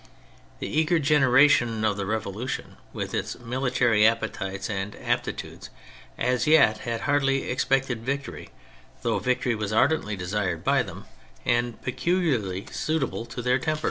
The 0.57 0.67
eager 0.67 0.97
generation 0.97 1.85
of 1.85 1.95
the 1.95 2.07
Revolution, 2.07 2.77
with 2.91 3.13
its 3.13 3.37
military 3.37 4.07
appetites 4.07 4.67
and 4.67 4.95
aptitudes, 4.95 5.69
as 6.17 6.47
yet 6.47 6.79
had 6.79 7.01
hardly 7.01 7.51
expected 7.51 8.03
victory, 8.03 8.49
though 9.03 9.19
victory 9.19 9.53
was 9.53 9.71
ardently 9.71 10.15
desired 10.15 10.63
by 10.63 10.81
them 10.81 11.05
and 11.45 11.79
peculiarly 11.83 12.65
suitable 12.71 13.27
to 13.27 13.43
their 13.43 13.59
temper. 13.59 13.79